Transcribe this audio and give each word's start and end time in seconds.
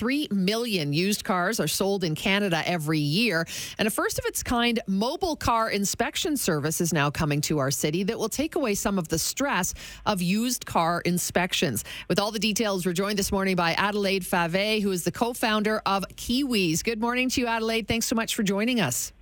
3 0.00 0.28
million 0.30 0.94
used 0.94 1.24
cars 1.24 1.60
are 1.60 1.68
sold 1.68 2.04
in 2.04 2.14
Canada 2.14 2.62
every 2.64 2.98
year. 2.98 3.46
And 3.78 3.86
a 3.86 3.90
first 3.90 4.18
of 4.18 4.24
its 4.24 4.42
kind 4.42 4.80
mobile 4.86 5.36
car 5.36 5.68
inspection 5.68 6.38
service 6.38 6.80
is 6.80 6.90
now 6.90 7.10
coming 7.10 7.42
to 7.42 7.58
our 7.58 7.70
city 7.70 8.02
that 8.04 8.18
will 8.18 8.30
take 8.30 8.56
away 8.56 8.74
some 8.74 8.98
of 8.98 9.08
the 9.08 9.18
stress 9.18 9.74
of 10.06 10.22
used 10.22 10.64
car 10.64 11.02
inspections. 11.02 11.84
With 12.08 12.18
all 12.18 12.30
the 12.30 12.38
details, 12.38 12.86
we're 12.86 12.94
joined 12.94 13.18
this 13.18 13.30
morning 13.30 13.56
by 13.56 13.74
Adelaide 13.74 14.22
Fave, 14.22 14.80
who 14.80 14.90
is 14.90 15.04
the 15.04 15.12
co 15.12 15.34
founder 15.34 15.82
of 15.84 16.06
Kiwiz. 16.16 16.82
Good 16.82 16.98
morning 16.98 17.28
to 17.28 17.42
you, 17.42 17.46
Adelaide. 17.46 17.86
Thanks 17.86 18.06
so 18.06 18.16
much 18.16 18.34
for 18.34 18.42
joining 18.42 18.80
us. 18.80 19.12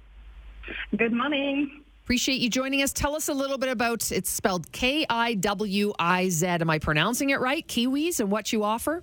Good 0.96 1.12
morning. 1.12 1.82
Appreciate 2.04 2.40
you 2.40 2.48
joining 2.48 2.82
us. 2.82 2.92
Tell 2.92 3.16
us 3.16 3.28
a 3.28 3.34
little 3.34 3.58
bit 3.58 3.68
about 3.68 4.12
it's 4.12 4.30
spelled 4.30 4.70
K 4.70 5.04
I 5.10 5.34
W 5.34 5.92
I 5.98 6.28
Z. 6.28 6.46
Am 6.46 6.70
I 6.70 6.78
pronouncing 6.78 7.30
it 7.30 7.40
right? 7.40 7.66
Kiwiz 7.66 8.20
and 8.20 8.30
what 8.30 8.52
you 8.52 8.62
offer? 8.62 9.02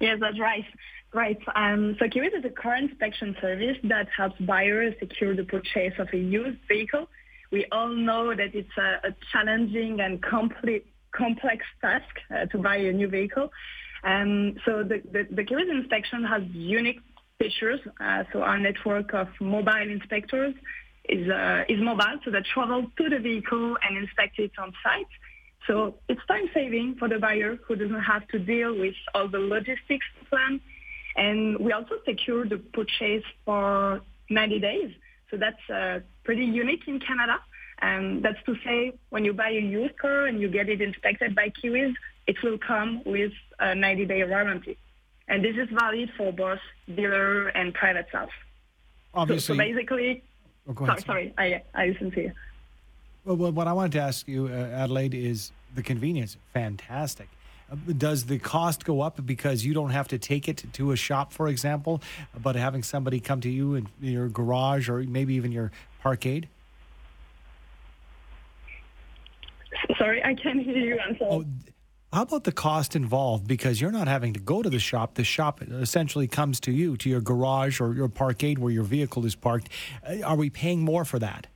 Yes, 0.00 0.18
that's 0.20 0.38
right. 0.38 0.64
Right. 1.12 1.38
Um, 1.54 1.96
so 1.98 2.04
Kiwiz 2.06 2.38
is 2.38 2.44
a 2.44 2.50
car 2.50 2.76
inspection 2.76 3.34
service 3.40 3.78
that 3.84 4.08
helps 4.14 4.38
buyers 4.40 4.94
secure 5.00 5.34
the 5.34 5.44
purchase 5.44 5.94
of 5.98 6.08
a 6.12 6.18
used 6.18 6.58
vehicle. 6.68 7.08
We 7.50 7.66
all 7.72 7.88
know 7.88 8.34
that 8.34 8.54
it's 8.54 8.76
a, 8.76 9.08
a 9.08 9.14
challenging 9.32 10.00
and 10.00 10.22
complex 10.22 11.64
task 11.80 12.04
uh, 12.30 12.44
to 12.46 12.58
buy 12.58 12.76
a 12.76 12.92
new 12.92 13.08
vehicle. 13.08 13.50
Um, 14.04 14.56
so 14.66 14.82
the, 14.82 15.02
the, 15.10 15.26
the 15.34 15.70
inspection 15.70 16.24
has 16.24 16.42
unique 16.52 17.00
features. 17.38 17.80
Uh, 17.98 18.24
so 18.32 18.42
our 18.42 18.58
network 18.58 19.14
of 19.14 19.28
mobile 19.40 19.90
inspectors 19.90 20.54
is, 21.08 21.28
uh, 21.30 21.64
is 21.70 21.80
mobile, 21.80 22.18
so 22.22 22.30
they 22.30 22.42
travel 22.52 22.86
to 22.98 23.08
the 23.08 23.18
vehicle 23.18 23.78
and 23.82 23.96
inspect 23.96 24.38
it 24.38 24.52
on 24.58 24.74
site. 24.82 25.06
So 25.66 25.94
it's 26.08 26.20
time 26.26 26.48
saving 26.54 26.96
for 26.98 27.08
the 27.08 27.18
buyer 27.18 27.58
who 27.66 27.76
doesn't 27.76 28.00
have 28.00 28.26
to 28.28 28.38
deal 28.38 28.78
with 28.78 28.94
all 29.14 29.28
the 29.28 29.38
logistics 29.38 30.06
plan. 30.30 30.60
And 31.16 31.58
we 31.58 31.72
also 31.72 31.96
secure 32.06 32.46
the 32.46 32.58
purchase 32.58 33.24
for 33.44 34.00
90 34.30 34.60
days. 34.60 34.90
So 35.30 35.36
that's 35.36 35.70
uh, 35.70 36.00
pretty 36.24 36.44
unique 36.44 36.84
in 36.86 37.00
Canada. 37.00 37.38
Um, 37.82 38.22
that's 38.22 38.42
to 38.46 38.54
say, 38.64 38.92
when 39.10 39.24
you 39.24 39.32
buy 39.32 39.50
a 39.50 39.60
used 39.60 39.98
car 39.98 40.26
and 40.26 40.40
you 40.40 40.48
get 40.48 40.68
it 40.68 40.80
inspected 40.80 41.34
by 41.34 41.50
Kiwiz, 41.50 41.92
it 42.26 42.36
will 42.42 42.58
come 42.58 43.02
with 43.04 43.32
a 43.58 43.66
90-day 43.66 44.24
warranty. 44.24 44.76
And 45.28 45.44
this 45.44 45.56
is 45.56 45.68
valid 45.72 46.10
for 46.16 46.32
both 46.32 46.58
dealer 46.86 47.48
and 47.48 47.74
private 47.74 48.06
sales. 48.10 48.30
Obviously, 49.14 49.40
so, 49.40 49.54
so 49.54 49.58
basically, 49.58 50.22
Oh, 50.68 50.72
go 50.72 50.84
sorry, 50.84 50.92
ahead, 50.94 51.06
sorry, 51.06 51.34
I, 51.38 51.62
I 51.74 51.86
listened 51.86 52.12
to 52.14 52.22
you. 52.22 52.32
Well, 53.28 53.36
well, 53.36 53.52
what 53.52 53.66
I 53.68 53.74
wanted 53.74 53.92
to 53.92 54.00
ask 54.00 54.26
you, 54.26 54.46
uh, 54.46 54.52
Adelaide, 54.52 55.12
is 55.12 55.52
the 55.74 55.82
convenience. 55.82 56.38
Fantastic. 56.54 57.28
Uh, 57.70 57.76
Does 57.98 58.24
the 58.24 58.38
cost 58.38 58.86
go 58.86 59.02
up 59.02 59.20
because 59.26 59.66
you 59.66 59.74
don't 59.74 59.90
have 59.90 60.08
to 60.08 60.18
take 60.18 60.48
it 60.48 60.64
to 60.72 60.92
a 60.92 60.96
shop, 60.96 61.34
for 61.34 61.46
example, 61.48 62.00
but 62.42 62.56
having 62.56 62.82
somebody 62.82 63.20
come 63.20 63.42
to 63.42 63.50
you 63.50 63.74
in 63.74 63.88
your 64.00 64.30
garage 64.30 64.88
or 64.88 65.00
maybe 65.00 65.34
even 65.34 65.52
your 65.52 65.70
parkade? 66.02 66.48
Sorry, 69.98 70.24
I 70.24 70.32
can't 70.32 70.62
hear 70.62 70.78
you. 70.78 70.98
I'm 70.98 71.18
sorry. 71.18 71.30
Oh, 71.30 71.44
how 72.10 72.22
about 72.22 72.44
the 72.44 72.52
cost 72.52 72.96
involved? 72.96 73.46
Because 73.46 73.78
you're 73.78 73.92
not 73.92 74.08
having 74.08 74.32
to 74.32 74.40
go 74.40 74.62
to 74.62 74.70
the 74.70 74.78
shop. 74.78 75.16
The 75.16 75.24
shop 75.24 75.60
essentially 75.60 76.28
comes 76.28 76.60
to 76.60 76.72
you, 76.72 76.96
to 76.96 77.10
your 77.10 77.20
garage 77.20 77.78
or 77.78 77.92
your 77.92 78.08
parkade 78.08 78.58
where 78.58 78.72
your 78.72 78.84
vehicle 78.84 79.26
is 79.26 79.34
parked. 79.34 79.68
Uh, 80.02 80.22
Are 80.24 80.36
we 80.36 80.48
paying 80.48 80.80
more 80.80 81.04
for 81.04 81.18
that? 81.18 81.46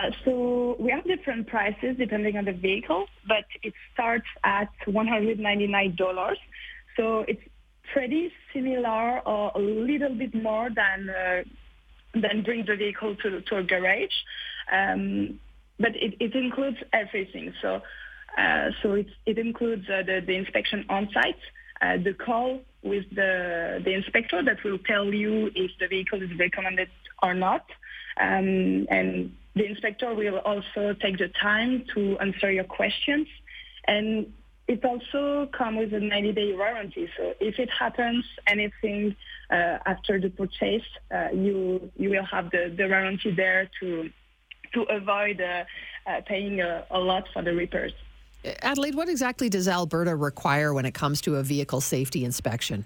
Uh, 0.00 0.10
so 0.24 0.76
we 0.78 0.90
have 0.90 1.04
different 1.04 1.46
prices 1.46 1.96
depending 1.98 2.36
on 2.36 2.44
the 2.44 2.52
vehicle, 2.52 3.06
but 3.28 3.44
it 3.62 3.74
starts 3.92 4.26
at 4.44 4.68
$199. 4.86 6.36
So 6.96 7.24
it's 7.28 7.42
pretty 7.92 8.32
similar 8.54 9.20
or 9.20 9.52
a 9.54 9.58
little 9.58 10.14
bit 10.14 10.34
more 10.34 10.70
than 10.70 11.10
uh, 11.10 11.42
than 12.14 12.42
bring 12.42 12.64
the 12.66 12.76
vehicle 12.76 13.14
to, 13.16 13.40
to 13.42 13.56
a 13.58 13.62
garage. 13.62 14.14
Um, 14.72 15.38
but 15.78 15.94
it, 15.96 16.14
it 16.20 16.34
includes 16.34 16.78
everything. 16.92 17.52
So 17.62 17.82
uh, 18.38 18.70
so 18.82 18.92
it, 18.94 19.08
it 19.26 19.38
includes 19.38 19.88
uh, 19.88 20.02
the, 20.02 20.20
the 20.24 20.34
inspection 20.34 20.84
on 20.88 21.08
site, 21.12 21.36
uh, 21.82 21.96
the 22.02 22.14
call 22.14 22.60
with 22.82 23.04
the, 23.14 23.80
the 23.84 23.92
inspector 23.92 24.42
that 24.42 24.62
will 24.64 24.78
tell 24.78 25.12
you 25.12 25.50
if 25.54 25.70
the 25.80 25.88
vehicle 25.88 26.22
is 26.22 26.30
recommended 26.38 26.88
or 27.22 27.34
not. 27.34 27.66
Um, 28.20 28.86
and 28.90 29.32
the 29.54 29.66
inspector 29.66 30.14
will 30.14 30.38
also 30.38 30.94
take 30.94 31.18
the 31.18 31.30
time 31.40 31.84
to 31.94 32.18
answer 32.18 32.50
your 32.50 32.64
questions. 32.64 33.26
And 33.86 34.32
it 34.68 34.84
also 34.84 35.46
comes 35.46 35.78
with 35.78 35.94
a 35.94 36.04
90-day 36.04 36.54
warranty. 36.54 37.08
So 37.16 37.34
if 37.40 37.58
it 37.58 37.68
happens 37.76 38.24
anything 38.46 39.16
uh, 39.50 39.78
after 39.84 40.20
the 40.20 40.30
purchase, 40.30 40.84
uh, 41.12 41.28
you 41.32 41.90
you 41.96 42.10
will 42.10 42.24
have 42.24 42.50
the, 42.52 42.72
the 42.76 42.86
warranty 42.86 43.32
there 43.32 43.68
to 43.80 44.10
to 44.74 44.82
avoid 44.82 45.40
uh, 45.40 45.64
uh, 46.06 46.20
paying 46.26 46.60
a, 46.60 46.86
a 46.92 46.98
lot 46.98 47.24
for 47.32 47.42
the 47.42 47.52
repairs. 47.52 47.92
Adelaide, 48.62 48.94
what 48.94 49.08
exactly 49.08 49.48
does 49.48 49.66
Alberta 49.66 50.14
require 50.14 50.72
when 50.72 50.86
it 50.86 50.94
comes 50.94 51.20
to 51.22 51.36
a 51.36 51.42
vehicle 51.42 51.80
safety 51.80 52.24
inspection? 52.24 52.84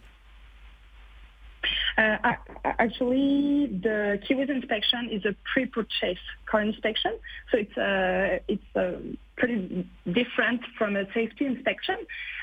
Uh, 1.97 2.34
actually, 2.64 3.66
the 3.82 4.19
Kiwiz 4.28 4.48
inspection 4.48 5.10
is 5.10 5.25
a 5.25 5.34
pre-purchase 5.52 6.19
car 6.47 6.62
inspection, 6.62 7.19
so 7.50 7.58
it's 7.58 7.76
uh, 7.76 8.38
it's 8.48 8.76
uh, 8.76 8.98
pretty 9.36 9.88
different 10.06 10.62
from 10.78 10.97
a 10.97 11.04
safety 11.12 11.47
inspection. 11.47 11.97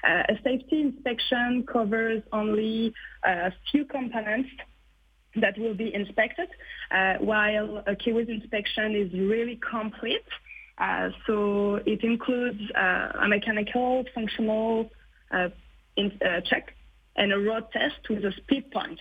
Uh, 0.07 0.23
a 0.29 0.35
safety 0.43 0.81
inspection 0.81 1.65
covers 1.71 2.21
only 2.31 2.93
a 3.23 3.51
few 3.71 3.85
components 3.85 4.49
that 5.35 5.57
will 5.57 5.73
be 5.73 5.93
inspected, 5.93 6.49
uh, 6.91 7.15
while 7.19 7.83
a 7.87 7.95
Kiwiz 7.95 8.29
inspection 8.29 8.95
is 8.95 9.11
really 9.13 9.59
complete. 9.69 10.25
Uh, 10.77 11.09
so 11.27 11.75
it 11.85 12.03
includes 12.03 12.59
uh, 12.75 13.11
a 13.21 13.27
mechanical, 13.27 14.03
functional 14.15 14.89
uh, 15.31 15.49
in, 15.95 16.11
uh, 16.25 16.41
check 16.41 16.73
and 17.15 17.31
a 17.33 17.37
road 17.37 17.65
test 17.71 18.09
with 18.09 18.23
a 18.25 18.31
speed 18.31 18.71
point. 18.71 18.99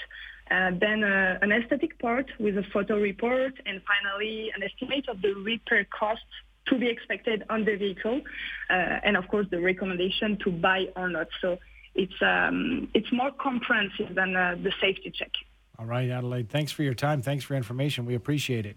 Uh, 0.51 0.73
then 0.81 1.05
uh, 1.05 1.39
an 1.43 1.53
aesthetic 1.53 1.99
part 2.01 2.27
with 2.41 2.59
a 2.59 2.65
photo 2.73 2.99
report, 2.99 3.53
and 3.67 3.81
finally 3.93 4.51
an 4.55 4.63
estimate 4.63 5.09
of 5.09 5.23
the 5.23 5.33
repair 5.35 5.87
costs 5.97 6.25
to 6.67 6.79
be 6.79 6.89
expected 6.89 7.45
on 7.49 7.65
the 7.65 7.77
vehicle, 7.77 8.21
uh, 8.69 8.73
and 8.73 9.17
of 9.17 9.29
course 9.29 9.47
the 9.51 9.61
recommendation 9.61 10.37
to 10.45 10.51
buy 10.51 10.89
or 10.97 11.09
not. 11.09 11.29
So 11.41 11.59
it's 11.95 12.21
um, 12.21 12.89
it's 12.95 13.13
more 13.13 13.31
comprehensive 13.31 14.15
than 14.15 14.37
uh, 14.37 14.57
the 14.63 14.73
safety 14.81 15.11
check. 15.11 15.31
All 15.79 15.87
right, 15.87 16.11
Adelaide. 16.11 16.49
Thanks 16.51 16.73
for 16.73 16.83
your 16.83 16.95
time. 16.95 17.23
Thanks 17.23 17.45
for 17.45 17.55
your 17.55 17.59
information. 17.59 18.05
We 18.05 18.15
appreciate 18.15 18.67
it. 18.67 18.77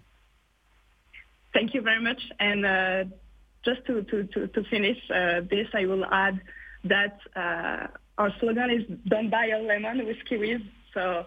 Thank 1.54 1.74
you 1.74 1.82
very 1.82 2.02
much. 2.02 2.22
And 2.40 2.66
uh, 2.66 3.04
just 3.66 3.86
to, 3.88 4.04
to, 4.04 4.24
to, 4.24 4.48
to 4.48 4.64
finish 4.66 4.98
uh, 5.10 5.42
this, 5.42 5.68
I 5.74 5.86
will 5.86 6.06
add 6.06 6.42
that 6.86 7.20
uh, 7.36 7.88
our 8.18 8.32
slogan 8.40 8.70
is 8.70 8.84
"Don't 9.08 9.30
buy 9.30 9.48
a 9.48 9.62
lemon 9.62 10.06
with 10.06 10.18
Kiwiz." 10.30 10.64
So 10.94 11.26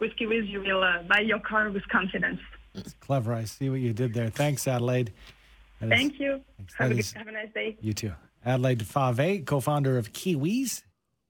with 0.00 0.12
Whiz, 0.20 0.46
you 0.46 0.60
will 0.60 0.82
uh, 0.82 1.02
buy 1.08 1.20
your 1.20 1.40
car 1.40 1.70
with 1.70 1.86
confidence. 1.88 2.40
It's 2.74 2.94
clever. 2.94 3.32
I 3.32 3.44
see 3.44 3.70
what 3.70 3.80
you 3.80 3.92
did 3.92 4.14
there. 4.14 4.30
Thanks, 4.30 4.66
Adelaide. 4.66 5.12
That 5.80 5.86
is- 5.92 5.98
Thank 5.98 6.20
you. 6.20 6.40
Have 6.78 6.90
a, 6.90 6.94
good, 6.94 6.98
is- 7.00 7.12
have 7.12 7.26
a 7.28 7.32
nice 7.32 7.52
day. 7.54 7.76
You 7.80 7.92
too. 7.92 8.12
Adelaide 8.44 8.80
Fave, 8.80 9.46
co 9.46 9.60
founder 9.60 9.96
of 9.98 10.12
Kiwiz, 10.12 10.82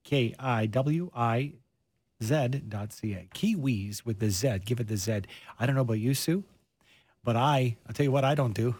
K 0.05 0.34
I 0.38 0.66
W 0.66 1.10
I 1.15 1.53
Z 2.22 2.49
dot 2.69 2.93
C 2.93 3.12
A. 3.15 3.28
Kiwiz 3.34 4.05
with 4.05 4.19
the 4.21 4.31
Z. 4.31 4.61
Give 4.65 4.81
it 4.81 4.88
the 4.88 4.97
Z. 4.97 5.22
I 5.59 5.66
don't 5.66 5.75
know 5.75 5.82
about 5.82 5.94
you, 6.00 6.15
Sue, 6.15 6.44
but 7.22 7.37
I, 7.37 7.76
I'll 7.87 7.93
tell 7.94 8.05
you 8.05 8.12
what 8.12 8.25
I 8.25 8.34
don't 8.34 8.55
do. 8.55 8.75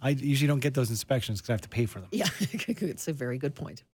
I 0.00 0.10
usually 0.10 0.46
don't 0.48 0.60
get 0.60 0.74
those 0.74 0.90
inspections 0.90 1.40
because 1.40 1.50
I 1.50 1.52
have 1.54 1.60
to 1.62 1.68
pay 1.68 1.86
for 1.86 2.00
them. 2.00 2.08
Yeah, 2.12 2.26
it's 2.40 3.08
a 3.08 3.12
very 3.12 3.38
good 3.38 3.54
point. 3.54 3.82